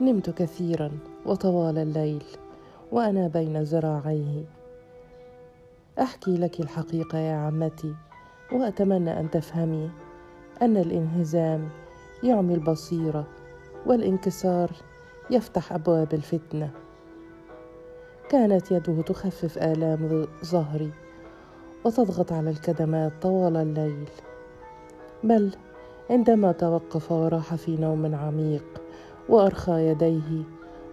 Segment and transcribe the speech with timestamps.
[0.00, 0.90] نمت كثيرا
[1.26, 2.24] وطوال الليل
[2.92, 4.44] وأنا بين ذراعيه.
[5.98, 7.94] أحكي لك الحقيقة يا عمتي
[8.52, 9.90] وأتمنى أن تفهمي
[10.62, 11.68] أن الانهزام
[12.22, 13.26] يعمي البصيرة
[13.86, 14.70] والانكسار
[15.30, 16.70] يفتح أبواب الفتنة.
[18.28, 20.90] كانت يده تخفف آلام ظهري
[21.84, 24.08] وتضغط على الكدمات طوال الليل.
[25.24, 25.50] بل
[26.10, 28.83] عندما توقف وراح في نوم عميق
[29.28, 30.42] وأرخى يديه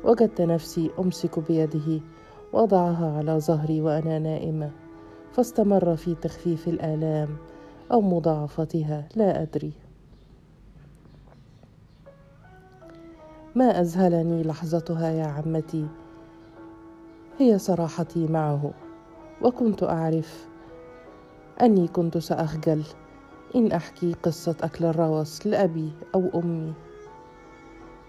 [0.04, 2.02] وجدت نفسي أمسك بيده
[2.54, 4.72] واضعها على ظهري وأنا نائمة.
[5.32, 7.38] فاستمر في تخفيف الآلام
[7.92, 9.72] أو مضاعفتها لا أدري.
[13.56, 15.88] ما اذهلني لحظتها يا عمتي؟
[17.40, 18.72] هي صراحتي معه
[19.42, 20.48] وكنت أعرف
[21.62, 22.84] أني كنت سأخجل.
[23.56, 26.74] إن أحكي قصة أكل الروس لأبي أو أمي.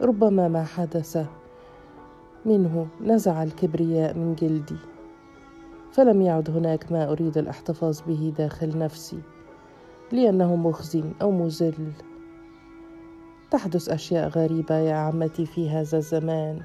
[0.03, 1.27] ربما ما حدث.
[2.47, 4.77] منه نزع الكبرياء من جلدي.
[5.93, 9.19] فلم يعد هناك ما أريد الأحتفاظ به داخل نفسي
[10.13, 11.93] لأنه مخزن أو مذل.
[13.51, 16.63] تحدث أشياء غريبة يا عمتي في هذا الزمان.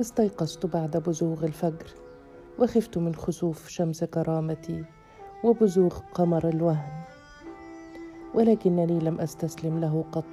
[0.00, 1.86] استيقظت بعد بزوغ الفجر
[2.58, 4.84] وخفت من خسوف شمس كرامتي
[5.44, 7.11] وبزوغ قمر الوهن.
[8.34, 10.24] ولكنني لم أستسلم له قط.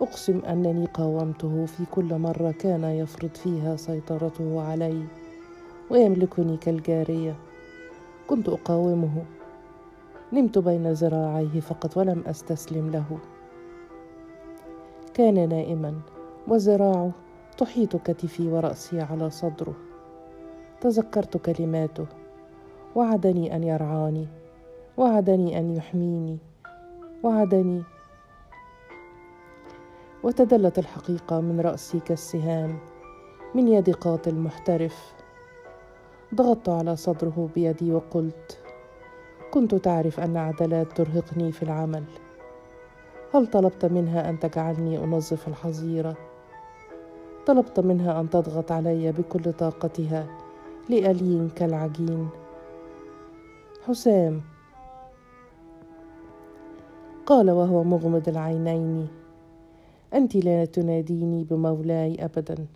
[0.00, 5.04] أقسم أنني قاومته في كل مرة كان يفرض فيها سيطرته علي
[5.90, 7.36] ويملكني كالجارية.
[8.26, 9.24] كنت أقاومه.
[10.32, 13.18] نمت بين ذراعيه فقط ولم أستسلم له.
[15.14, 15.94] كان نائما
[16.48, 17.10] وذراعه
[17.58, 19.74] تحيط كتفي ورأسي على صدره.
[20.80, 22.06] تذكرت كلماته.
[22.94, 24.26] وعدني أن يرعاني.
[24.96, 26.38] وعدني أن يحميني.
[27.22, 27.82] وعدني.
[30.22, 32.78] وتدلت الحقيقة من راسي كالسهام
[33.54, 35.14] من يد قاتل محترف
[36.34, 38.58] ضغطت على صدره بيدي وقلت
[39.50, 42.04] كنت تعرف أن عدلات ترهقني في العمل.
[43.34, 46.16] هل طلبت منها أن تجعلني أنظف الحظيرة؟
[47.46, 50.26] طلبت منها أن تضغط علي بكل طاقتها
[50.88, 52.28] لالين كالعجين.
[53.86, 54.42] حسام
[57.26, 59.08] قال وهو مغمض العينين
[60.14, 62.66] أنت لا تناديني بمولاي ابدا.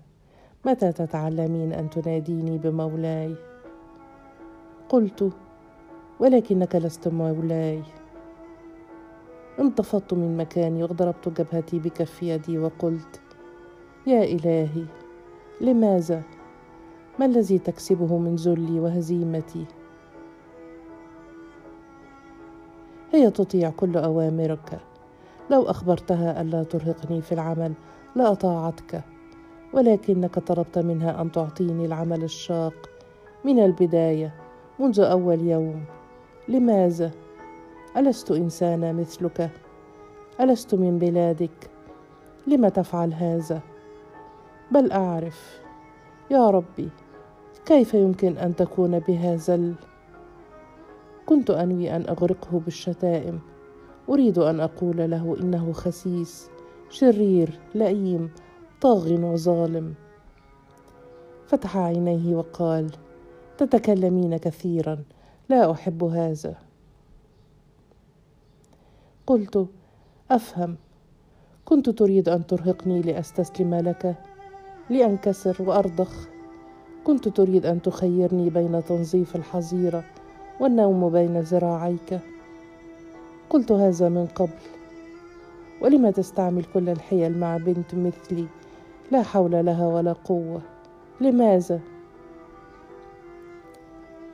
[0.67, 3.35] متى تتعلمين أن تناديني بمولاي؟
[4.89, 5.33] قلت
[6.21, 7.83] ولكنك لست مولاي.
[9.59, 13.21] انتفضت من مكاني وضربت جبهتي بكف يدي وقلت
[14.07, 14.85] يا إلهي
[15.61, 16.23] لماذا؟
[17.19, 19.65] ما الذي تكسبه من ذلي وهزيمتي؟
[23.13, 24.79] هي تطيع كل أوامرك.
[25.51, 27.73] لو أخبرتها ألا ترهقني في العمل
[28.17, 29.03] لاطاعتك
[29.73, 32.91] ولكنك طلبت منها أن تعطيني العمل الشاق
[33.45, 34.35] من البداية
[34.79, 35.85] منذ أول يوم.
[36.49, 37.11] لماذا؟
[37.97, 39.51] ألست انسانه مثلك.
[40.41, 41.71] ألست من بلادك.
[42.47, 43.61] لم تفعل هذا؟
[44.71, 45.61] بل أعرف.
[46.31, 46.89] يا ربي
[47.67, 49.75] كيف يمكن أن تكون بهذا.
[51.31, 53.41] كنت أنوي أن أغرقه بالشتائم.
[54.09, 56.51] أريد أن أقول له إنه خسيس
[56.89, 58.31] شرير لئيم
[58.81, 59.95] طاغ وظالم.
[61.47, 62.91] فتح عينيه وقال
[63.59, 65.03] تتكلمين كثيرا
[65.49, 66.55] لا أحب هذا.
[69.27, 69.67] قلت
[70.31, 70.77] أفهم.
[71.65, 74.17] كنت تريد أن ترهقني لأستسلم لك
[74.91, 76.29] لأنكسر وأرضخ.
[77.05, 80.05] كنت تريد أن تخيرني بين تنظيف الحظيرة
[80.61, 82.21] والنوم بين ذراعيك.
[83.51, 84.61] قلت هذا من قبل.
[85.83, 88.47] ولم تستعمل كل الحيل مع بنت مثلي؟
[89.11, 90.61] لا حول لها ولا قوة.
[91.21, 91.81] لماذا؟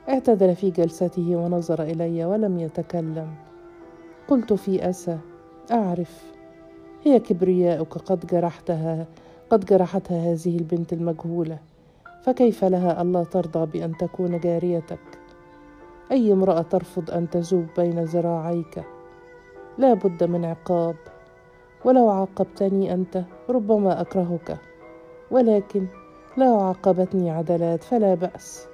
[0.09, 3.27] اعتدل في جلسته ونظر إلي ولم يتكلم.
[4.27, 5.17] قلت في أسى.
[5.71, 6.23] أعرف.
[7.03, 7.97] هي كبرياؤك.
[7.97, 9.05] قد جرحتها.
[9.49, 11.57] قد جرحتها هذه البنت المجهولة.
[12.23, 14.99] فكيف لها ألا ترضى بأن تكون جاريتك؟
[16.11, 18.83] أي امرأة ترفض أن تذوب بين ذراعيك؟
[19.77, 20.95] لا بد من عقاب.
[21.85, 24.57] ولو عاقبتني أنت ربما أكرهك.
[25.31, 25.87] ولكن
[26.37, 28.67] لو عاقبتني عدلات فلا بأس.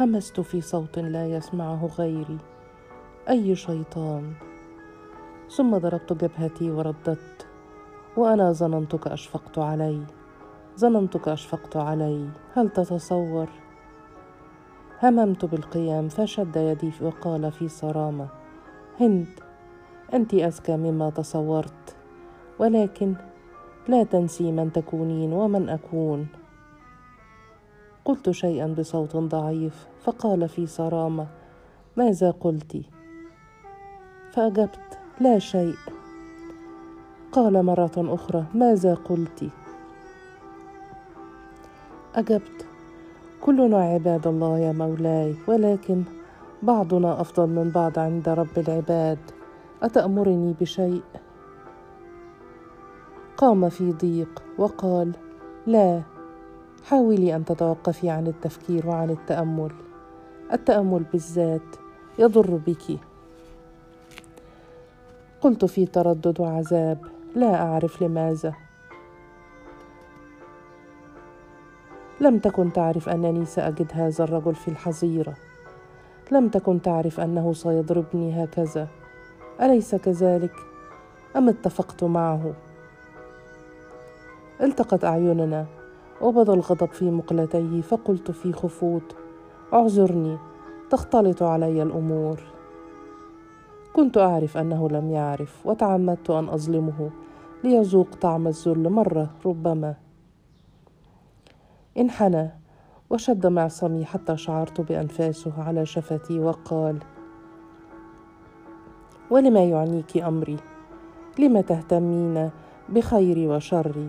[0.00, 2.38] همست في صوت لا يسمعه غيري.
[3.28, 4.32] أي شيطان؟
[5.56, 7.43] ثم ضربت جبهتي ورددت.
[8.16, 10.02] وأنا ظننتك أشفقت علي.
[10.78, 12.28] ظننتك أشفقت علي.
[12.54, 13.48] هل تتصور؟
[15.02, 18.28] هممت بالقيام فشد يدي وقال في صرامة.
[19.00, 19.26] هند
[20.14, 21.96] أنت أذكى مما تصورت.
[22.58, 23.14] ولكن
[23.88, 26.26] لا تنسي من تكونين ومن أكون.
[28.04, 31.26] قلت شيئا بصوت ضعيف فقال في صرامة
[31.96, 32.82] ماذا قلت؟
[34.32, 35.93] فأجبت لا شيء.
[37.34, 39.44] قال مرة أخرى ماذا قلت؟
[42.14, 42.66] أجبت
[43.40, 46.02] كلنا عباد الله يا مولاي ولكن
[46.62, 49.18] بعضنا أفضل من بعض عند رب العباد.
[49.82, 51.02] أتأمرني بشيء؟
[53.36, 55.12] قام في ضيق وقال
[55.66, 56.02] لا
[56.84, 59.72] حاولي أن تتوقفي عن التفكير وعن التأمل.
[60.52, 61.76] التأمل بالذات
[62.18, 62.98] يضر بك.
[65.40, 68.54] قلت في تردد وعذاب لا أعرف لماذا.
[72.20, 75.34] لم تكن تعرف أنني سأجد هذا الرجل في الحظيرة.
[76.32, 78.88] لم تكن تعرف أنه سيضربني هكذا.
[79.62, 80.52] أليس كذلك؟
[81.36, 82.52] أم اتفقت معه؟
[84.60, 85.66] التقت أعيننا.
[86.20, 89.16] وبدا الغضب في مقلتيه فقلت في خفوت
[89.72, 90.38] أعذرني
[90.90, 92.40] تختلط علي الأمور.
[93.92, 97.10] كنت أعرف أنه لم يعرف وتعمدت أن أظلمه.
[97.64, 99.94] ليذوق طعم الذل مرة ربما.
[101.98, 102.50] انحنى
[103.10, 106.98] وشد معصمي حتى شعرت بأنفاسه على شفتي وقال
[109.30, 110.56] ولما يعنيك أمري؟
[111.38, 112.50] لم تهتمين
[112.88, 114.08] بخيري وشري؟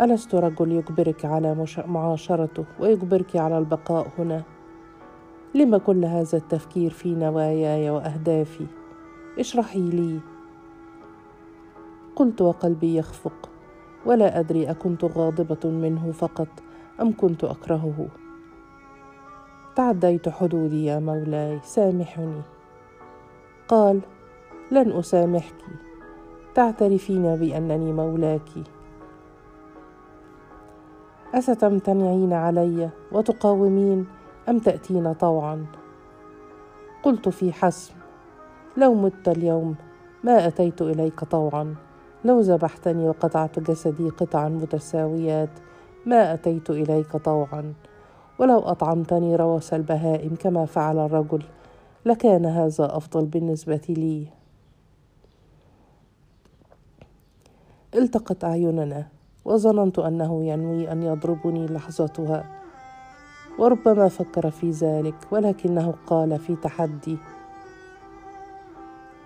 [0.00, 4.42] ألست رجل يجبرك على معاشرته ويجبرك على البقاء هنا؟
[5.54, 8.66] لم كل هذا التفكير في نواياي وأهدافي؟
[9.38, 10.33] اشرحي لي
[12.16, 13.50] قلت وقلبي يخفق.
[14.06, 16.48] ولا أدري أكنت غاضبة منه فقط
[17.00, 18.08] أم كنت أكرهه.
[19.76, 22.42] تعديت حدودي يا مولاي سامحني.
[23.68, 24.00] قال
[24.70, 25.64] لن أسامحك.
[26.54, 28.48] تعترفين بأنني مولاك.
[31.34, 34.06] أستمتنعين علي وتقاومين
[34.48, 35.66] أم تأتين طوعا؟
[37.02, 37.94] قلت في حسم
[38.76, 39.74] لو مت اليوم
[40.24, 41.74] ما أتيت إليك طوعا.
[42.24, 45.50] لو ذبحتني وقطعت جسدي قطعا متساويات
[46.06, 47.74] ما أتيت إليك طوعا.
[48.38, 51.42] ولو أطعمتني روس البهائم كما فعل الرجل
[52.06, 54.26] لكان هذا أفضل بالنسبة لي.
[57.94, 59.06] التقت أعيننا
[59.44, 62.44] وظننت أنه ينوي أن يضربني لحظتها.
[63.58, 67.18] وربما فكر في ذلك ولكنه قال في تحدي.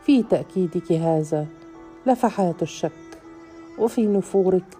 [0.02, 1.46] في تأكيدك هذا
[2.08, 3.20] لفحات الشك
[3.78, 4.76] وفي نفورك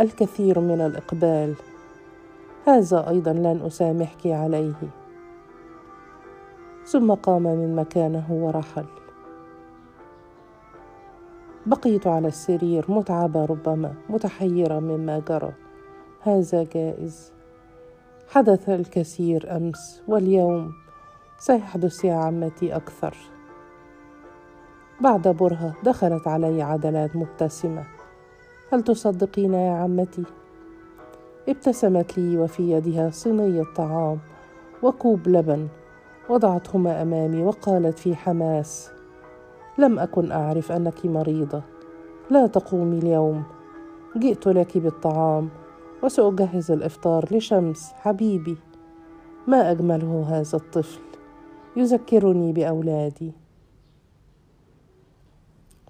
[0.00, 1.54] الكثير من الإقبال.
[2.66, 4.90] هذا أيضا لن أسامحك عليه.
[6.86, 8.84] ثم قام من مكانه ورحل.
[11.66, 15.52] بقيت على السرير متعبة ربما متحيرة مما جرى.
[16.20, 17.32] هذا جائز.
[18.28, 20.72] حدث الكثير أمس واليوم
[21.38, 23.31] سيحدث يا عمتي أكثر.
[25.02, 27.84] بعد برهة دخلت علي عدلات مبتسمة.
[28.72, 30.22] هل تصدقين يا عمتي؟
[31.48, 34.18] ابتسمت لي وفي يدها صينية طعام
[34.82, 35.68] وكوب لبن
[36.28, 38.90] وضعتهما أمامي وقالت في حماس
[39.78, 41.62] لم أكن أعرف أنك مريضة.
[42.30, 43.42] لا تقومي اليوم.
[44.16, 45.48] جئت لك بالطعام
[46.02, 48.56] وسأجهز الإفطار لشمس حبيبي.
[49.46, 51.00] ما أجمله هذا الطفل؟
[51.76, 53.41] يذكرني بأولادي.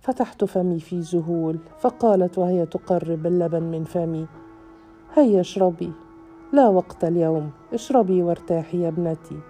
[0.02, 4.26] فتحت فمي في ذهول فقالت وهي تقرب اللبن من فمي
[5.14, 5.92] هيا اشربي
[6.52, 9.40] لا وقت اليوم اشربي وارتاحي يا ابنتي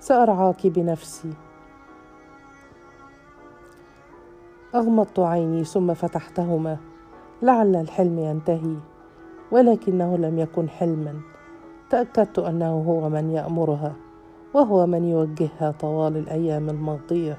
[0.00, 1.32] سأرعاك بنفسي.
[4.74, 6.76] أغمضت عيني ثم فتحتهما
[7.42, 8.76] لعل الحلم ينتهي
[9.50, 11.20] ولكنه لم يكن حلما
[11.90, 13.96] تأكدت أنه هو من يأمرها
[14.54, 17.38] وهو من يوجهها طوال الأيام الماضية.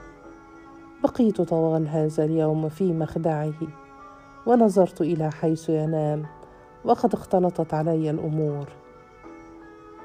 [1.04, 3.54] بقيت طوال هذا اليوم في مخدعه
[4.46, 6.26] ونظرت إلى حيث ينام
[6.86, 8.68] وقد اختلطت علي الأمور.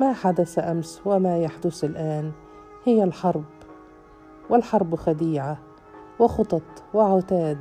[0.01, 2.33] ما حدث أمس وما يحدث الآن
[2.85, 3.45] هي الحرب
[4.51, 5.59] والحرب خديعة
[6.19, 6.63] وخطط
[6.95, 7.61] وعتاد.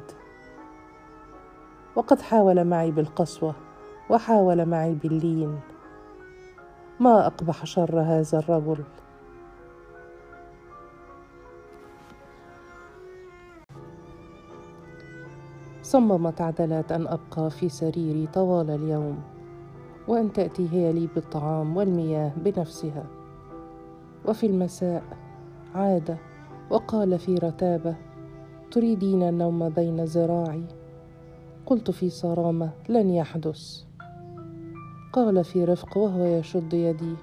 [1.95, 3.55] وقد حاول معي بالقسوة
[4.09, 5.59] وحاول معي باللين.
[7.00, 8.83] ما أقبح شر هذا الرجل؟
[15.91, 19.19] صممت عدلات أن أبقى في سريري طوال اليوم
[20.07, 23.03] وأن تأتي هي لي بالطعام والمياه بنفسها.
[24.27, 25.03] وفي المساء
[25.75, 26.17] عاد
[26.69, 27.95] وقال في رتابة
[28.71, 30.63] تريدين النوم بين ذراعي
[31.65, 33.83] قلت في صرامة لن يحدث
[35.13, 37.15] قال في رفق وهو يشد يدي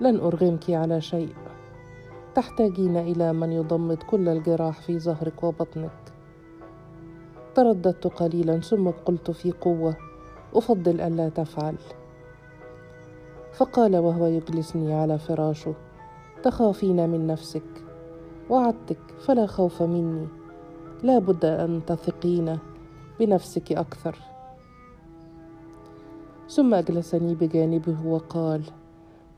[0.00, 1.34] لن أرغمك على شيء.
[2.34, 6.11] تحتاجين إلى من يضمد كل الجراح في ظهرك وبطنك
[7.54, 9.96] ترددت قليلا ثم قلت في قوة
[10.54, 11.74] أفضل ألا تفعل.
[13.52, 15.74] فقال وهو يجلسني على فراشه
[16.42, 17.62] تخافين من نفسك.
[18.50, 20.26] وعدتك فلا خوف مني.
[21.02, 22.58] لا بد أن تثقين
[23.20, 24.18] بنفسك أكثر.
[26.48, 28.62] ثم أجلسني بجانبه وقال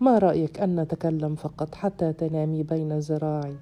[0.00, 3.56] ما رأيك أن نتكلم فقط حتى تنامي بين ذراعي؟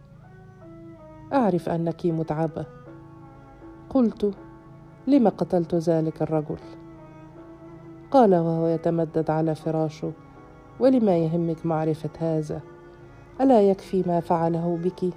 [1.32, 2.66] أعرف أنك متعبة.
[3.90, 4.34] قلت
[5.06, 6.58] لم قتلت ذلك الرجل؟
[8.10, 10.12] قال وهو يتمدد على فراشه
[10.80, 12.60] ولما يهمك معرفة هذا؟
[13.40, 15.14] ألا يكفي ما فعله بك؟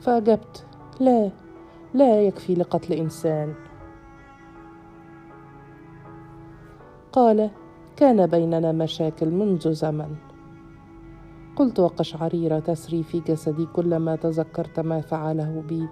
[0.00, 0.66] فأجبت
[1.00, 1.30] لا
[1.94, 3.54] لا يكفي لقتل إنسان.
[7.12, 7.50] قال
[7.96, 10.16] كان بيننا مشاكل منذ زمن.
[11.56, 15.88] قلت وقشعريرة تسري في جسدي كلما تذكرت ما فعله بي.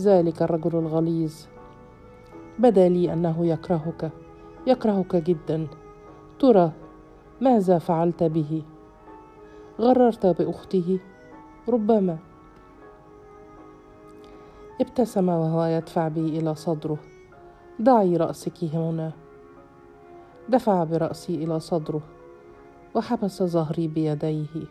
[0.00, 1.34] ذلك الرجل الغليظ.
[2.58, 4.10] بدا لي أنه يكرهك
[4.66, 5.66] يكرهك جدا.
[6.40, 6.72] ترى
[7.40, 8.62] ماذا فعلت به؟
[9.80, 10.98] غررت بأخته.
[11.68, 12.18] ربما.
[14.80, 16.98] ابتسم وهو يدفع بي إلى صدره.
[17.82, 19.12] ضعي رأسك هنا.
[20.48, 22.00] دفع برأسي إلى صدره.
[22.94, 24.64] وحبس ظهري بيديه.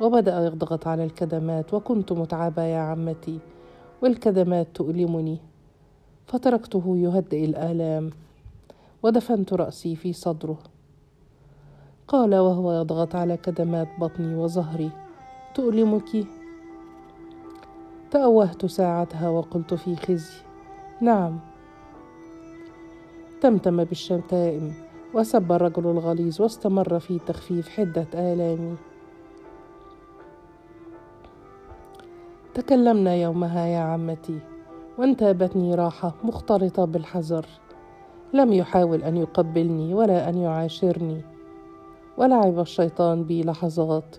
[0.00, 1.74] وبدأ يضغط على الكدمات.
[1.74, 3.38] وكنت متعبه يا عمتي.
[4.02, 5.38] والكدمات تؤلمني.
[6.26, 8.10] فتركته يهدئ الآلام
[9.02, 10.58] ودفنت رأسي في صدره.
[12.08, 14.90] قال وهو يضغط على كدمات بطني وظهري
[15.54, 16.26] تؤلمك؟
[18.10, 20.34] تأوهت ساعتها وقلت في خزي
[21.00, 21.38] نعم.
[23.40, 24.74] تمتم بالشتائم
[25.14, 28.76] وسب الرجل الغليظ واستمر في تخفيف حدة آلامي.
[32.60, 34.38] تكلمنا يومها يا عمتي
[34.98, 37.46] وانتابتني راحة مختلطة بالحذر.
[38.32, 41.20] لم يحاول أن يقبلني ولا أن يعاشرني.
[42.18, 44.16] ولعب الشيطان بي لحظات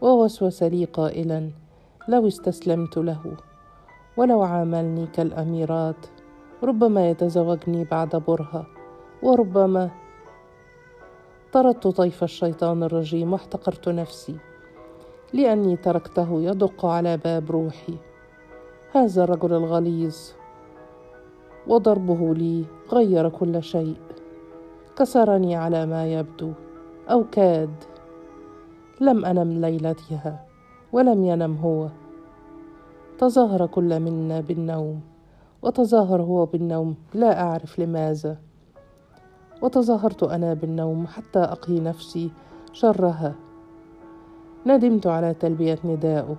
[0.00, 1.50] ووسوس لي قائلا
[2.08, 3.36] لو استسلمت له.
[4.16, 6.06] ولو عاملني كالأميرات
[6.62, 8.66] ربما يتزوجني بعد برهة.
[9.22, 9.90] وربما
[11.52, 14.36] طردت طيف الشيطان الرجيم واحتقرت نفسي.
[15.32, 17.94] لأني تركته يدق على باب روحي.
[18.92, 20.16] هذا الرجل الغليظ.
[21.66, 23.96] وضربه لي غير كل شيء.
[24.96, 26.52] كسرني على ما يبدو.
[27.10, 27.74] أو كاد.
[29.00, 30.44] لم أنم ليلتها
[30.92, 31.88] ولم ينم هو.
[33.18, 35.00] تظاهر كل منا بالنوم.
[35.62, 38.36] وتظاهر هو بالنوم لا أعرف لماذا.
[39.62, 42.30] وتظاهرت أنا بالنوم حتى أقي نفسي
[42.72, 43.34] شرها.
[44.66, 46.36] ندمت على تلبية نداءه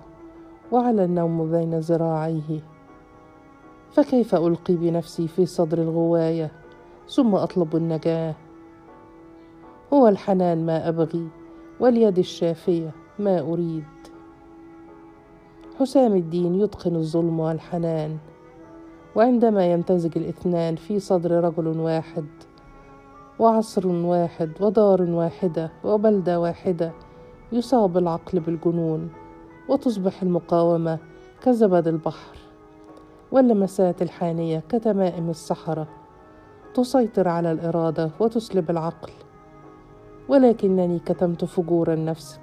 [0.72, 2.60] وعلى النوم بين ذراعيه.
[3.92, 6.50] فكيف ألقي بنفسي في صدر الغواية
[7.08, 8.34] ثم أطلب النجاة؟
[9.92, 11.28] هو الحنان ما أبغي
[11.80, 13.84] واليد الشافية ما أريد.
[15.80, 18.16] حسام الدين يتقن الظلم والحنان
[19.16, 22.26] وعندما يمتزج الاثنان في صدر رجل واحد
[23.38, 26.92] وعصر واحد ودار واحدة وبلدة واحدة
[27.52, 29.10] يصاب العقل بالجنون
[29.68, 30.98] وتصبح المقاومة
[31.42, 32.36] كزبد البحر
[33.32, 35.86] واللمسات الحانية كتمائم الصحراء
[36.74, 39.12] تسيطر على الإرادة وتسلب العقل.
[40.28, 42.40] ولكنني كتمت فجور النفس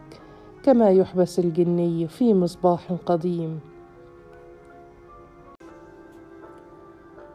[0.63, 3.60] كما يحبس الجني في مصباح قديم.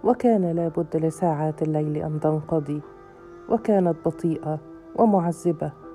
[0.04, 2.80] وكان لابد لساعات الليل أن تنقضي
[3.49, 4.58] وكانت بطيئة
[4.96, 5.86] ومعذبة.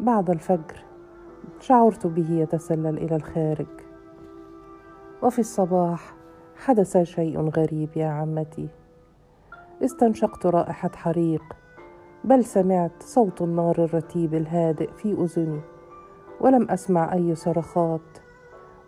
[0.00, 0.84] بعد الفجر
[1.60, 3.66] شعرت به يتسلل إلى الخارج.
[5.22, 6.14] وفي الصباح
[6.56, 8.68] حدث شيء غريب يا عمتي.
[9.84, 11.42] استنشقت رائحة حريق
[12.24, 15.60] بل سمعت صوت النار الرتيب الهادئ في أذني
[16.40, 18.00] ولم أسمع أي صرخات.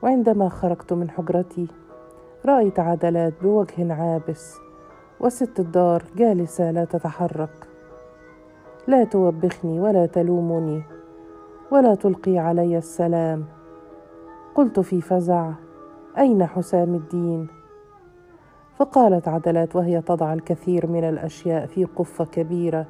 [0.03, 1.69] وعندما خرجت من حجرتي
[2.47, 4.57] رأيت عدلات بوجه عابس
[5.21, 7.69] وست الدار جالسة لا تتحرك.
[8.87, 10.98] لا توبخني ولا تلومني.
[11.71, 13.45] ولا تلقي علي السلام.
[14.55, 15.51] قلت في فزع
[16.19, 17.49] أين حسام الدين؟
[18.77, 22.87] فقالت عدلات وهي تضع الكثير من الأشياء في قفة كبيرة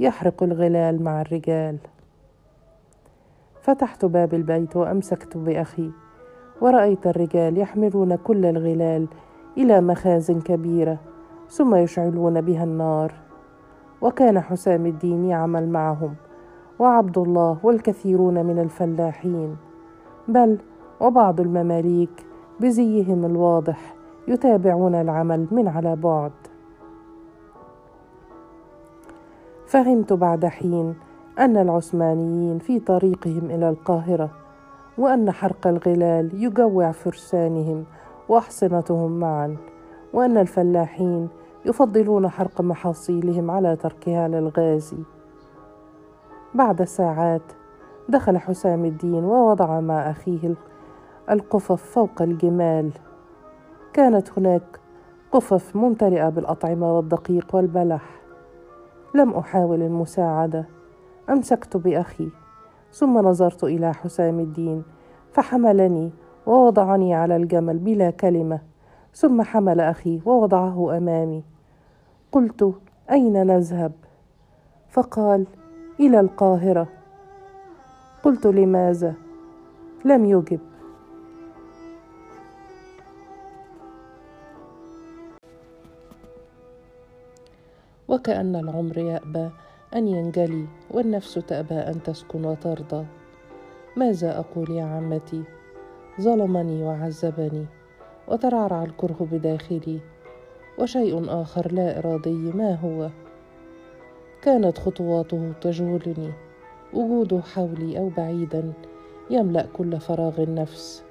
[0.00, 1.78] يحرق الغلال مع الرجال.
[3.62, 5.90] فتحت باب البيت وأمسكت بأخي
[6.60, 9.08] ورأيت الرجال يحملون كل الغلال
[9.56, 10.98] إلى مخازن كبيرة
[11.48, 13.12] ثم يشعلون بها النار.
[14.02, 16.14] وكان حسام الدين يعمل معهم
[16.78, 19.56] وعبد الله والكثيرون من الفلاحين.
[20.28, 20.58] بل
[21.00, 22.26] وبعض المماليك
[22.60, 23.94] بزيهم الواضح
[24.28, 26.32] يتابعون العمل من على بعد.
[29.66, 30.94] فهمت بعد حين
[31.38, 34.30] أن العثمانيين في طريقهم إلى القاهرة
[34.98, 37.84] وأن حرق الغلال يجوع فرسانهم
[38.28, 39.56] وأحصنتهم معا
[40.12, 41.28] وأن الفلاحين
[41.66, 45.13] يفضلون حرق محاصيلهم على تركها للغازي.
[46.54, 47.42] بعد ساعات.
[48.08, 50.54] دخل حسام الدين ووضع مع أخيه
[51.30, 52.90] القفف فوق الجمال.
[53.92, 54.80] كانت هناك
[55.32, 58.20] قفف ممتلئة بالأطعمة والدقيق والبلح.
[59.14, 60.64] لم أحاول المساعدة.
[61.30, 62.28] أمسكت بأخي.
[62.92, 64.82] ثم نظرت إلى حسام الدين
[65.32, 66.10] فحملني
[66.46, 68.60] ووضعني على الجمل بلا كلمة.
[69.14, 71.44] ثم حمل أخي ووضعه أمامي.
[72.32, 72.74] قلت
[73.10, 73.92] أين نذهب؟
[74.88, 75.46] فقال
[76.00, 76.88] إلى القاهرة.
[78.22, 79.14] قلت لماذا؟
[80.04, 80.60] لم يجب.
[88.08, 89.50] وكأن العمر يأبى
[89.94, 93.06] أن ينجلي والنفس تأبى أن تسكن وترضى.
[93.96, 95.42] ماذا أقول يا عمتي؟
[96.20, 97.66] ظلمني وعذبني
[98.28, 100.00] وترعرع الكره بداخلي.
[100.78, 103.10] وشيء آخر لا إرادي ما هو؟
[104.44, 106.32] كانت خطواته تجولني.
[106.94, 108.72] وجوده حولي أو بعيدا
[109.30, 111.02] يملأ كل فراغ النفس.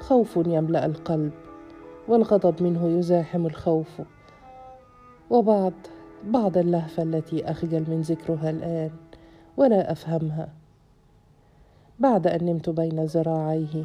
[0.00, 1.32] خوف يملأ القلب
[2.08, 4.00] والغضب منه يزاحم الخوف.
[5.30, 5.72] وبعض
[6.24, 8.90] بعض اللهفة التي أخجل من ذكرها الآن
[9.56, 10.48] ولا أفهمها.
[11.98, 13.84] بعد أن نمت بين ذراعيه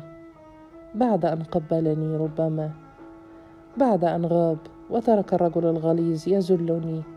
[0.95, 2.71] بعد أن قبلني ربما
[3.77, 4.57] بعد أن غاب
[4.89, 7.16] وترك الرجل الغليظ يذلني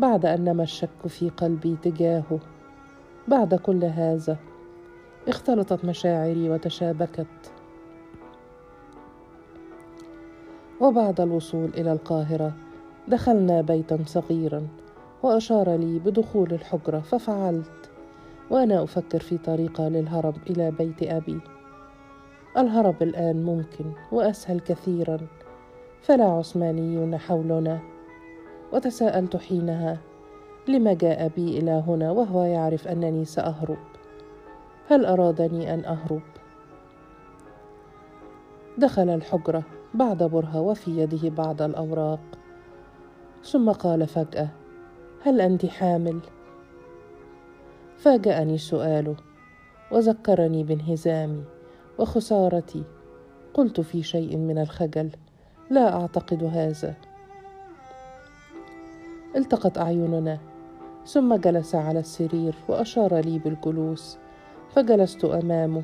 [0.00, 2.38] بعد أن نما الشك في قلبي تجاهه.
[3.28, 4.36] بعد كل هذا
[5.28, 7.52] اختلطت مشاعري وتشابكت.
[10.80, 12.52] وبعد الوصول إلى القاهرة
[13.08, 14.66] دخلنا بيتا صغيرا
[15.22, 17.90] وأشار لي بدخول الحجرة ففعلت.
[18.50, 21.40] وأنا أفكر في طريقه للهرب إلى بيت أبي.
[22.56, 25.18] الهرب الآن ممكن وأسهل كثيرا
[26.02, 27.80] فلا عثمانيون حولنا.
[28.72, 29.98] وتساءلت حينها
[30.68, 33.78] لم جاء بي إلى هنا وهو يعرف أنني سأهرب؟
[34.88, 36.22] هل أرادني أن أهرب؟
[38.78, 39.62] دخل الحجرة
[39.94, 42.20] بعد برهة وفي يده بعض الأوراق.
[43.44, 44.48] ثم قال فجأة
[45.22, 46.20] هل أنت حامل؟
[47.96, 49.16] فاجأني سؤاله
[49.92, 51.44] وذكرني بانهزامي
[51.98, 52.82] وخسارتي.
[53.54, 55.10] قلت في شيء من الخجل
[55.70, 56.94] لا أعتقد هذا.
[59.36, 60.38] التقت أعيننا
[61.06, 64.18] ثم جلس على السرير وأشار لي بالجلوس
[64.70, 65.82] فجلست أمامه.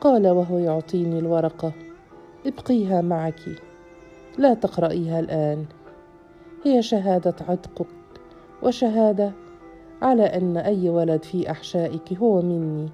[0.00, 1.72] قال وهو يعطيني الورقة
[2.46, 3.40] ابقيها معك
[4.38, 5.66] لا تقرأيها الآن.
[6.64, 7.86] هي شهادة عتقك
[8.62, 9.32] وشهادة
[10.02, 12.88] على أن أي ولد في أحشائك هو مني.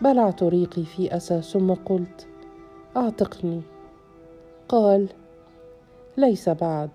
[0.00, 2.26] بلعت ريقي في أسى ثم قلت
[2.96, 3.62] أعتقني.
[4.68, 5.08] قال
[6.16, 6.90] ليس بعد.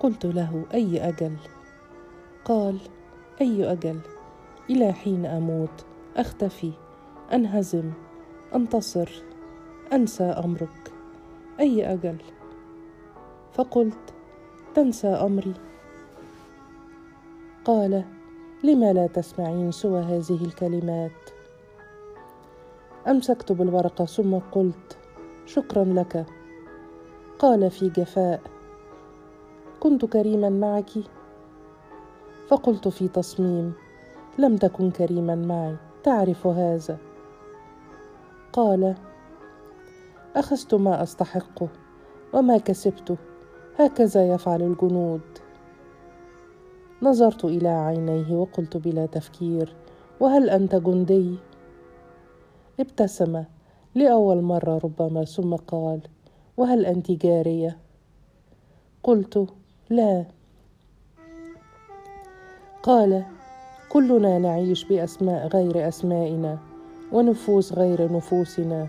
[0.00, 1.36] قلت له أي أجل؟
[2.44, 2.78] قال
[3.40, 4.00] أي أجل؟
[4.70, 5.84] إلى حين أموت
[6.16, 6.72] أختفي
[7.32, 7.92] أنهزم
[8.54, 9.08] أنتصر
[9.92, 10.92] أنسى أمرك.
[11.60, 12.16] أي أجل؟
[13.52, 14.14] فقلت
[14.74, 15.54] تنسى أمري.
[17.64, 18.04] قال
[18.64, 21.30] لم لا تسمعين سوى هذه الكلمات؟
[23.08, 24.98] أمسكت بالورقة ثم قلت
[25.46, 26.26] شكرا لك.
[27.38, 28.40] قال في جفاء
[29.86, 30.90] كنت كريما معك.
[32.48, 33.72] فقلت في تصميم
[34.38, 36.98] لم تكن كريما معي تعرف هذا.
[38.52, 38.94] قال
[40.36, 41.68] أخذت ما استحقه
[42.34, 43.16] وما كسبته
[43.78, 45.20] هكذا يفعل الجنود.
[47.02, 49.74] نظرت إلى عينيه وقلت بلا تفكير
[50.20, 51.38] وهل أنت جندي؟
[52.80, 53.44] ابتسم
[53.94, 56.00] لأول مرة ربما ثم قال
[56.56, 57.78] وهل أنت جارية؟
[59.02, 59.46] قلت
[59.90, 60.24] لا.
[62.82, 63.24] قال
[63.88, 66.58] كلنا نعيش بأسماء غير أسمائنا
[67.12, 68.88] ونفوس غير نفوسنا.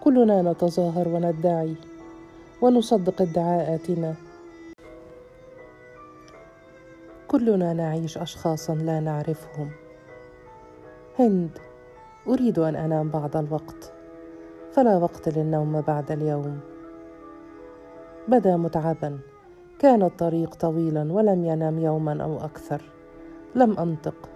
[0.00, 1.74] كلنا نتظاهر وندعي
[2.62, 4.14] ونصدق ادعاءاتنا.
[7.28, 9.70] كلنا نعيش اشخاصا لا نعرفهم.
[11.18, 11.58] هند
[12.28, 13.92] أريد أن أنام بعض الوقت.
[14.72, 16.60] فلا وقت للنوم بعد اليوم.
[18.28, 19.18] بدا متعبا.
[19.80, 22.82] كان الطريق طويلا ولم ينام يوما أو أكثر.
[23.54, 24.28] لم أنطق.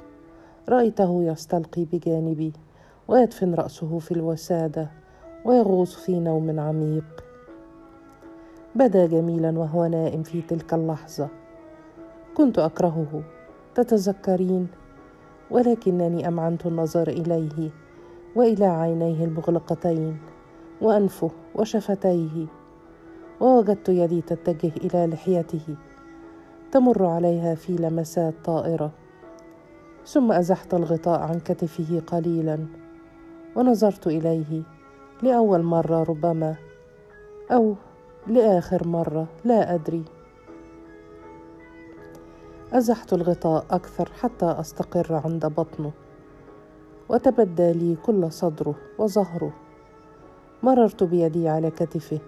[0.69, 2.53] رأيته يستلقي بجانبي
[3.09, 4.91] ويدفن رأسه في الوسادة
[5.45, 7.25] ويغوص في نوم عميق.
[8.75, 11.29] بدا جميلا وهو نائم في تلك اللحظة.
[12.35, 13.23] كنت أكرهه.
[13.75, 14.69] تتذكرين؟
[15.51, 17.71] ولكنني أمعنت النظر إليه
[18.37, 20.19] وإلى عينيه المغلقتين
[20.81, 22.47] وأنفه وشفتيه.
[23.41, 25.77] ووجدت يدي تتجه إلى لحيته.
[26.73, 28.91] تمر عليها في لمسات طائرة.
[30.07, 32.67] ثم أزحت الغطاء عن كتفه قليلا.
[33.57, 34.63] ونظرت إليه
[35.23, 36.55] لأول مرة ربما
[37.53, 37.75] أو
[38.27, 40.05] لآخر مرة لا أدري.
[42.73, 45.93] أزحت الغطاء أكثر حتى أستقر عند بطنه.
[47.09, 49.53] وتبدى لي كل صدره وظهره.
[50.63, 52.19] مررت بيدي على كتفه.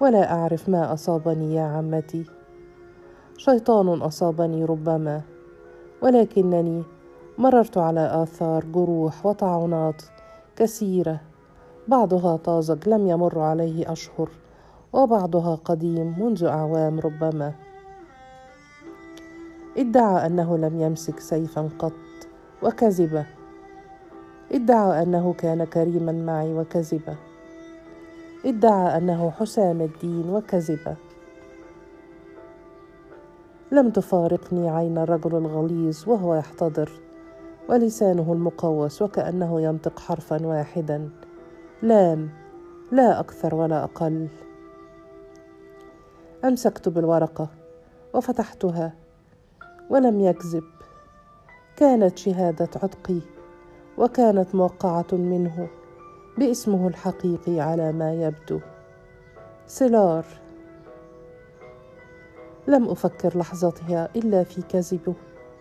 [0.00, 2.24] ولا أعرف ما أصابني يا عمتي.
[3.36, 5.20] شيطان أصابني ربما
[6.02, 6.82] ولكنني
[7.38, 10.02] مررت على آثار جروح وطعنات
[10.56, 11.20] كثيرة.
[11.88, 14.28] بعضها طازج لم يمر عليه أشهر
[14.92, 17.52] وبعضها قديم منذ أعوام ربما.
[19.76, 21.92] ادعى أنه لم يمسك سيفا قط
[22.62, 23.24] وكذب.
[24.52, 27.16] ادعى أنه كان كريما معي وكذب.
[28.46, 30.96] ادعى أنه حسام الدين وكذب.
[33.72, 36.90] لم تفارقني عين الرجل الغليظ وهو يحتضر
[37.68, 41.10] ولسانه المقوس وكأنه ينطق حرفا واحدا.
[41.82, 42.30] لام
[42.92, 44.28] لا أكثر ولا أقل.
[46.44, 47.48] أمسكت بالورقة
[48.14, 48.92] وفتحتها
[49.90, 50.64] ولم يكذب.
[51.76, 53.20] كانت شهادة عتقي
[53.98, 55.68] وكانت موقعة منه.
[56.38, 58.60] باسمه الحقيقي على ما يبدو.
[59.66, 60.24] سيلار.
[62.68, 65.14] لم أفكر لحظتها إلا في كذبه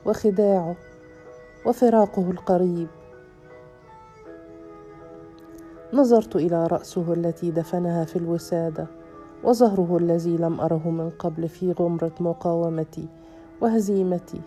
[0.06, 0.76] وخداعه
[1.66, 2.88] وفراقه القريب.
[5.94, 8.88] نظرت إلى رأسه التي دفنها في الوسادة
[9.44, 13.08] وظهره الذي لم أره من قبل في غمرة مقاومتي
[13.62, 14.42] وهزيمتي.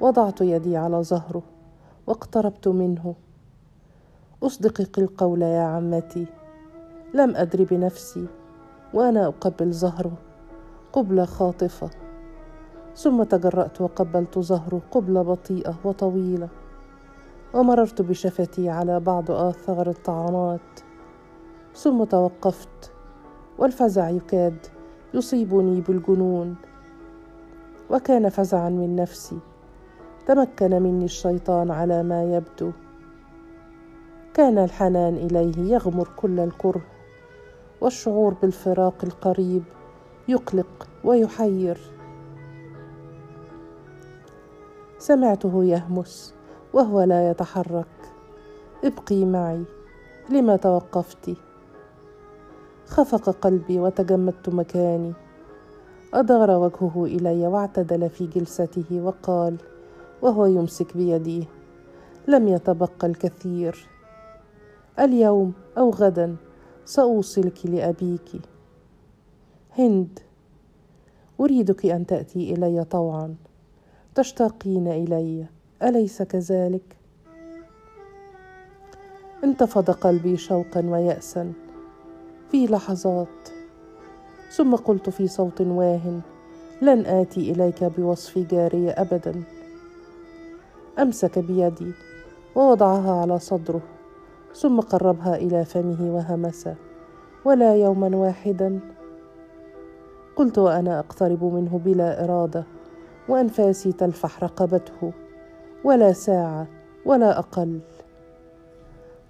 [0.00, 1.42] وضعت يدي على ظهره
[2.06, 3.14] واقتربت منه.
[4.42, 6.26] أصدقق القول يا عمتي.
[7.14, 8.26] لم أدر بنفسي
[8.94, 10.12] وأنا أقبل ظهره
[10.92, 11.90] قبله خاطفة.
[12.96, 16.48] ثم تجرأت وقبلت ظهره قبله بطيئة وطويلة.
[17.54, 20.80] ومررت بشفتي على بعض آثار الطعنات.
[21.74, 22.92] ثم توقفت
[23.58, 24.66] والفزع يكاد
[25.14, 26.56] يصيبني بالجنون.
[27.90, 29.38] وكان فزعا من نفسي.
[30.26, 32.72] تمكن مني الشيطان على ما يبدو.
[34.34, 36.82] كان الحنان إليه يغمر كل الكره
[37.80, 39.62] والشعور بالفراق القريب
[40.28, 41.78] يقلق ويحير.
[44.98, 46.34] سمعته يهمس
[46.72, 47.86] وهو لا يتحرك.
[48.84, 49.64] ابقي معي
[50.30, 51.30] لما توقفت؟
[52.86, 55.12] خفق قلبي وتجمدت مكاني.
[56.14, 59.56] أدار وجهه إلي واعتدل في جلسته وقال
[60.22, 61.48] وهو يمسك بيدي
[62.28, 63.91] لم يتبقى الكثير.
[64.98, 66.36] اليوم أو غدا
[66.84, 68.30] سأوصلك لأبيك.
[69.78, 70.18] هند
[71.40, 73.34] أريدك أن تأتي إلي طوعا.
[74.14, 75.46] تشتاقين إلي
[75.82, 76.96] أليس كذلك؟
[79.44, 81.52] انتفض قلبي شوقا وياسا.
[82.50, 83.48] في لحظات.
[84.50, 86.20] ثم قلت في صوت واه
[86.82, 89.42] لن آتي إليك بوصف جاريه ابدا.
[90.98, 91.92] أمسك بيدي
[92.54, 93.80] ووضعها على صدره.
[94.54, 96.68] ثم قربها إلى فمه وهمس.
[97.44, 98.80] ولا يوما واحدا.
[100.36, 102.64] قلت وأنا أقترب منه بلا إرادة
[103.28, 105.12] وانفاسي تلفح رقبته
[105.84, 106.66] ولا ساعة
[107.06, 107.80] ولا أقل.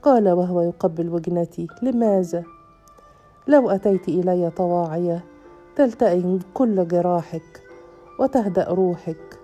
[0.03, 2.45] قال وهو يقبل وجنتي لماذا؟
[3.49, 5.25] لو أتيت إلي طواعيه
[5.77, 7.63] تلتئم كل جراحك
[8.21, 9.39] وتهدأ روحك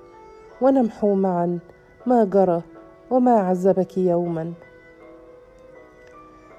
[0.61, 1.59] ونمحو معا
[2.07, 2.62] ما جرى
[3.11, 4.53] وما عذبك يوما.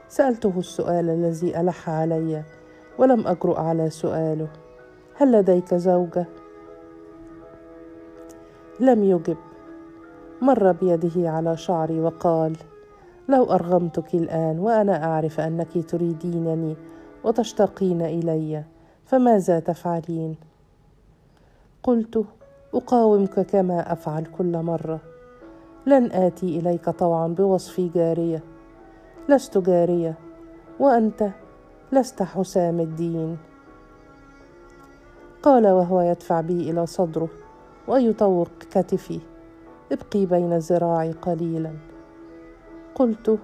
[0.10, 2.44] سألته السؤال الذي ألح علي
[2.98, 4.48] ولم اجرؤ على سؤاله.
[5.16, 6.26] هل لديك زوجة؟
[8.80, 9.38] لم يجب.
[10.42, 12.58] مر بيده على شعري وقال
[13.30, 16.76] لو أرغمتك الآن وأنا أعرف أنك تريدينني
[17.24, 18.64] وتشتاقين إلي
[19.06, 20.36] فماذا تفعلين؟
[21.84, 22.26] قلت
[22.74, 25.00] أقاومك كما أفعل كل مرة.
[25.86, 28.44] لن آتي إليك طوعا بوصفي جارية.
[29.30, 30.14] لست جارية
[30.80, 31.30] وأنت
[31.92, 33.38] لست حسام الدين.
[35.44, 37.30] قال وهو يدفع بي إلى صدره
[37.88, 39.20] ويطوق كتفي.
[39.92, 41.74] ابقي بين ذراعي قليلا.
[42.96, 43.40] قلت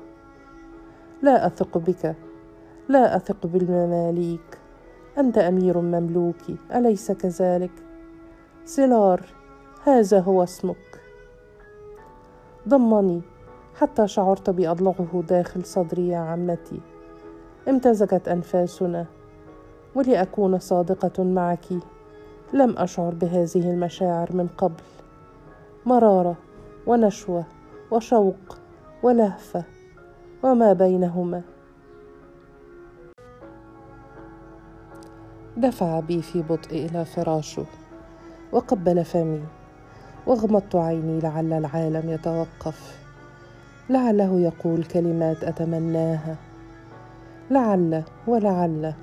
[1.22, 2.16] لا أثق بك
[2.90, 4.60] لا أثق بالمماليك.
[5.18, 7.72] أنت أمير مملوكي أليس كذلك؟
[8.66, 9.22] سلار
[9.84, 11.02] هذا هو اسمك.
[12.68, 13.22] ضمني
[13.80, 16.80] حتى شعرت باضلعه داخل صدري يا عمتي.
[17.68, 19.06] امتزجت أنفاسنا.
[19.96, 21.66] ولاكون صادقة معك.
[22.54, 24.84] لم أشعر بهذه المشاعر من قبل.
[25.86, 26.36] مرارة
[26.88, 27.44] ونشوة
[27.92, 28.58] وشوق
[29.04, 29.64] ولهفة
[30.44, 31.42] وما بينهما.
[35.58, 37.66] دفع بي في بطء إلى فراشه
[38.52, 39.44] وقبل فمي.
[40.28, 43.05] وغمضت عيني لعل العالم يتوقف.
[43.90, 46.38] لعله يقول كلمات أتمناها.
[47.52, 48.94] لعل ولعل.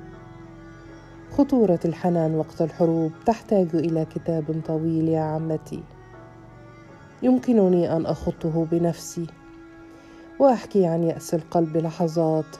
[1.30, 5.82] خطورة الحنان وقت الحروب تحتاج إلى كتاب طويل يا عمتي.
[7.22, 9.26] يمكنني أن أخطه بنفسي
[10.38, 12.56] وأحكي عن يأس القلب لحظات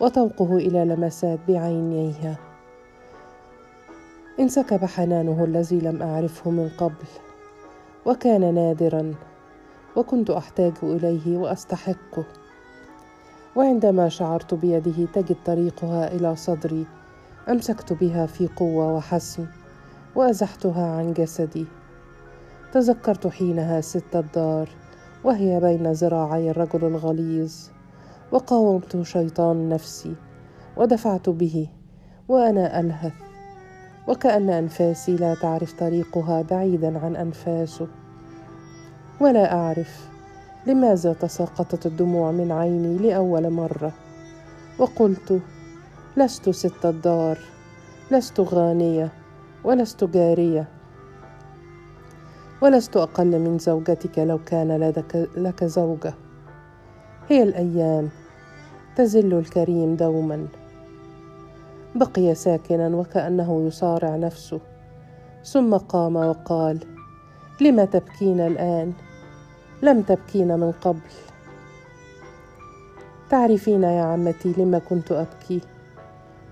[0.00, 2.36] وتوقه إلى لمسات بعينيها.
[4.40, 7.06] انسكب حنانه الذي لم أعرفه من قبل
[8.06, 9.14] وكان نادرا
[9.96, 12.24] وكنت أحتاج إليه وأستحقه.
[13.56, 16.86] وعندما شعرت بيده تجد طريقها إلى صدري.
[17.48, 19.46] أمسكت بها في قوة وحسم
[20.14, 21.66] وأزحتها عن جسدي.
[22.72, 24.68] تذكرت حينها ست الدار
[25.24, 27.54] وهي بين ذراعي الرجل الغليظ.
[28.32, 30.14] وقاومت شيطان نفسي
[30.76, 31.68] ودفعت به
[32.28, 33.14] وأنا ألهث.
[34.08, 37.88] وكأن أنفاسي لا تعرف طريقها بعيدا عن انفاسه
[39.20, 40.08] ولا أعرف
[40.66, 43.92] لماذا تساقطت الدموع من عيني لأول مرة.
[44.78, 45.40] وقلت
[46.16, 47.38] لست ست الدار
[48.10, 49.12] لست غانية
[49.64, 50.68] ولست جارية.
[52.62, 56.14] ولست أقل من زوجتك لو كان لدك لك زوجة.
[57.28, 58.08] هي الأيام
[58.96, 60.46] تزل الكريم دوما.
[61.94, 64.60] بقي ساكنا وكأنه يصارع نفسه.
[65.44, 66.78] ثم قام وقال
[67.62, 68.92] لم تبكين الآن؟
[69.82, 71.10] لم تبكين من قبل.
[73.30, 75.60] تعرفين يا عمتي لما كنت أبكي.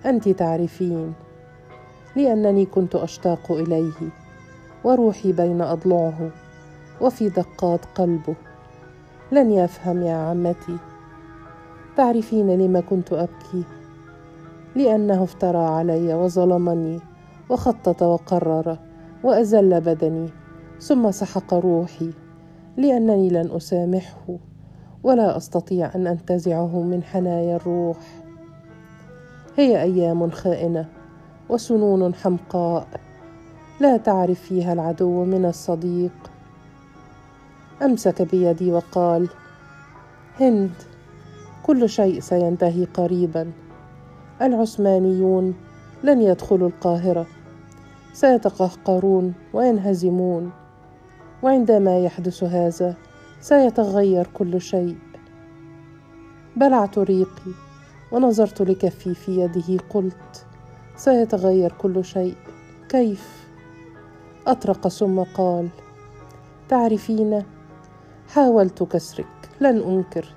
[0.07, 1.13] أنت تعرفين
[2.17, 4.11] لأنني كنت أشتاق إليه
[4.85, 6.31] وروحي بين أضلعه
[7.01, 8.35] وفي دقات قلبه.
[9.33, 10.77] لن يفهم يا عمتي.
[11.97, 13.65] تعرفين لما كنت أبكي.
[14.77, 17.01] لأنه افترى علي وظلمني
[17.49, 18.79] وخطط وقرر
[19.23, 20.40] واذل بدني.
[20.81, 22.11] ثم سحق روحي
[22.77, 24.37] لأنني لن أسامحه
[25.03, 27.97] ولا أستطيع أن أنتزعه من حنايا الروح.
[29.57, 30.89] هي أيام خائنة
[31.49, 32.87] وسنون حمقاء
[33.81, 36.31] لا تعرف فيها العدو من الصديق.
[37.83, 39.29] أمسك بيدي وقال
[40.41, 40.73] هند
[41.63, 43.53] كل شيء سينتهي قريبا.
[44.43, 45.55] العثمانيون
[46.05, 47.27] لن يدخلوا القاهرة
[48.13, 50.51] سيتقهقرون وينهزمون.
[51.43, 52.95] وعندما يحدث هذا
[53.41, 54.97] سيتغير كل شيء.
[56.57, 57.53] بلعت ريقي
[58.13, 60.47] ونظرت لكفي في يده قلت
[60.97, 62.35] سيتغير كل شيء.
[62.89, 63.47] كيف؟
[64.47, 65.69] أطرق ثم قال
[66.69, 67.43] تعرفين
[68.29, 70.35] حاولت كسرك لن أنكر.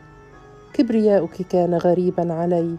[0.73, 2.75] كبرياؤك كان غريبا علي.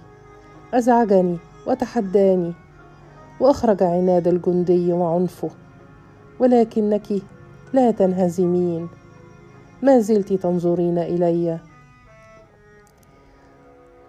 [0.75, 2.53] أزعجني وتحداني
[3.41, 5.51] وأخرج عناد الجندي وعنفه.
[6.39, 7.07] ولكنك
[7.75, 8.89] لا تنهزمين.
[9.83, 11.59] ما زلت تنظرين إلي.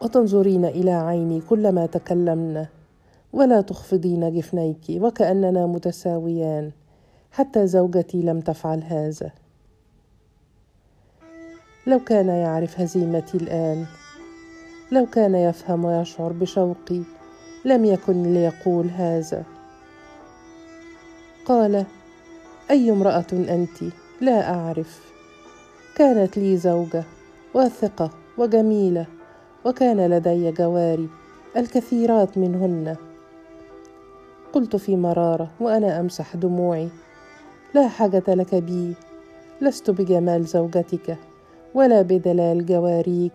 [0.02, 2.68] وتنظرين إلى عيني كلما تكلمنا
[3.34, 6.72] ولا تخفضين جفنيك وكأننا متساويان
[7.32, 9.32] حتى زوجتي لم تفعل هذا.
[11.88, 13.86] لو كان يعرف هزيمتي الآن
[14.92, 17.02] لو كان يفهم ويشعر بشوقي
[17.66, 19.44] لم يكن ليقول هذا.
[21.46, 21.86] قال
[22.72, 23.84] أي امرأة أنت؟
[24.22, 25.14] لا أعرف.
[25.96, 27.04] كانت لي زوجة
[27.54, 29.06] واثقة وجميلة
[29.66, 31.10] وكان لدي جواري
[31.58, 32.96] الكثيرات منهن.
[34.54, 36.90] قلت في مرارة وأنا أمسح دموعي
[37.74, 38.94] لا حاجة لك بي
[39.62, 41.18] لست بجمال زوجتك
[41.74, 43.32] ولا بدلال جواريك.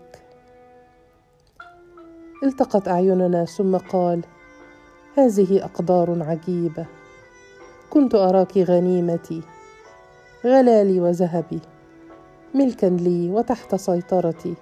[2.45, 4.21] التقت أعيننا ثم قال
[5.16, 7.00] هذه أقدار عجيبة.
[7.90, 9.42] كنت أراك غنيمتي
[10.44, 11.61] غلالي وذهبي
[12.55, 14.55] ملكا لي وتحت سيطرتي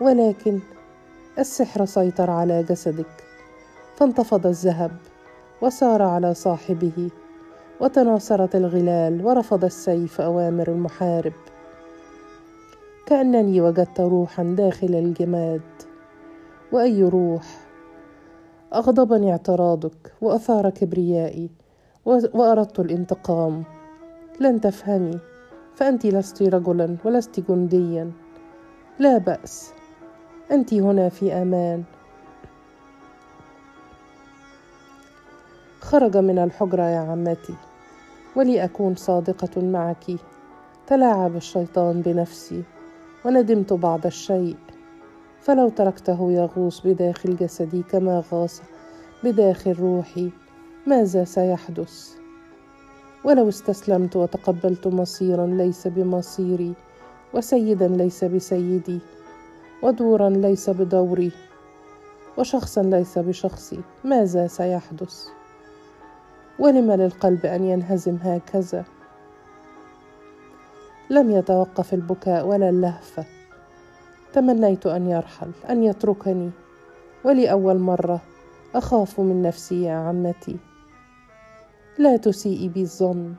[0.00, 0.60] ولكن
[1.38, 3.24] السحر سيطر على جسدك
[3.96, 4.96] فانتفض الذهب
[5.62, 7.10] وسار على صاحبه
[7.80, 11.32] وتناثرت الغلال ورفض السيف أوامر المحارب.
[13.06, 15.60] كأنني وجدت روحا داخل الجماد
[16.72, 17.44] وأي روح
[18.74, 21.65] أغضبني اعتراضك وأثار كبريائي.
[22.06, 23.64] وأردت الانتقام.
[24.40, 25.18] لن تفهمي
[25.74, 28.12] فأنت لست رجلا ولست جنديا.
[28.98, 29.72] لا بأس
[30.50, 31.84] أنت هنا في أمان.
[35.80, 37.54] خرج من الحجرة يا عمتي
[38.36, 40.04] ولأكون صادقة معك.
[40.86, 42.62] تلاعب الشيطان بنفسي
[43.24, 44.56] وندمت بعض الشيء.
[45.40, 48.62] فلو تركته يغوص بداخل جسدي كما غاص
[49.24, 50.30] بداخل روحي.
[50.86, 52.14] ماذا سيحدث؟
[53.24, 56.74] ولو استسلمت وتقبلت مصيرا ليس بمصيري
[57.34, 58.98] وسيدا ليس بسيدي
[59.82, 61.32] ودورا ليس بدوري
[62.38, 65.26] وشخصا ليس بشخصي ماذا سيحدث؟
[66.58, 68.84] ولم للقلب أن ينهزم هكذا؟
[71.10, 73.24] لم يتوقف البكاء ولا اللهفه
[74.32, 76.50] تمنيت أن يرحل أن يتركني
[77.24, 78.20] ولأول مرة
[78.74, 80.56] أخاف من نفسي يا عمتي.
[81.98, 83.34] لا تسيئي بي الظن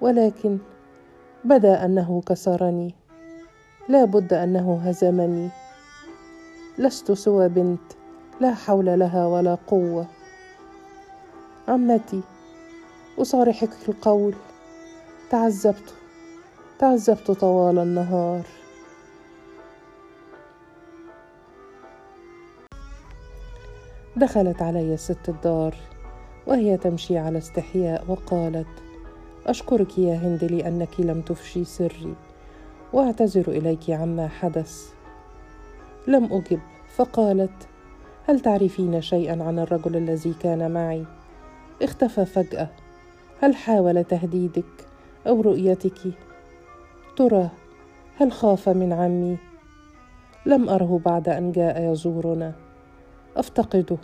[0.00, 0.58] ولكن
[1.44, 2.94] بدا أنه كسرني.
[3.88, 5.48] لا بد أنه هزمني.
[6.78, 7.92] لست سوى بنت
[8.40, 10.06] لا حول لها ولا قوة.
[11.68, 12.20] عمتي
[13.18, 14.34] أصارحك القول.
[15.30, 15.94] تعذبت
[16.78, 18.46] تعذبت طوال النهار.
[24.16, 25.93] دخلت علي الست الدار.
[26.46, 28.66] وهي تمشي على استحياء وقالت
[29.46, 32.14] أشكرك يا هند لأنك لم تفشي سري
[32.92, 34.92] وأعتذر إليك عما حدث.
[36.06, 36.60] لم أجب.
[36.96, 37.68] فقالت
[38.26, 41.04] هل تعرفين شيئا عن الرجل الذي كان معي؟
[41.82, 42.68] اختفى فجأة.
[43.40, 44.86] هل حاول تهديدك
[45.26, 45.98] أو رؤيتك؟
[47.16, 47.50] ترى
[48.16, 49.38] هل خاف من عمي؟
[50.46, 52.52] لم أره بعد أن جاء يزورنا.
[53.36, 53.98] أفتقده.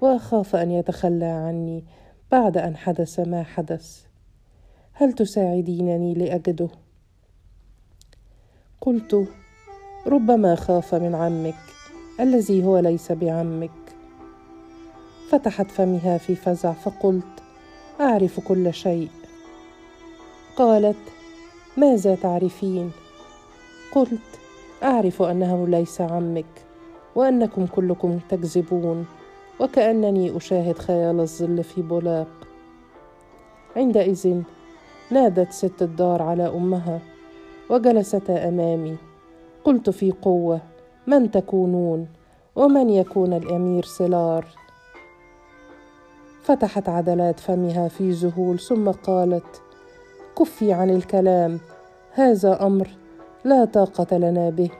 [0.00, 1.84] وأخاف أن يتخلى عني
[2.32, 4.02] بعد أن حدث ما حدث.
[4.92, 6.68] هل تساعدينني لأجده؟
[8.80, 9.28] قلت
[10.06, 11.54] ربما خاف من عمك
[12.20, 13.70] الذي هو ليس بعمك.
[15.30, 17.42] فتحت فمها في فزع فقلت
[18.00, 19.10] أعرف كل شيء.
[20.56, 20.96] قالت
[21.76, 22.92] ماذا تعرفين؟
[23.94, 24.40] قلت
[24.82, 26.64] أعرف أنه ليس عمك
[27.14, 29.06] وأنكم كلكم تكذبون.
[29.60, 32.28] وكأنني أشاهد خيال الظل في بولاق.
[33.76, 34.42] عندئذ
[35.10, 37.00] نادت ست الدار على أمها
[37.70, 38.96] وجلستا أمامي.
[39.64, 40.60] قلت في قوة
[41.06, 42.08] من تكونون؟
[42.56, 44.46] ومن يكون الأمير سلار
[46.42, 49.62] فتحت عدلات فمها في ذهول ثم قالت
[50.38, 51.60] كفي عن الكلام
[52.12, 52.88] هذا أمر
[53.44, 54.70] لا طاقة لنا به.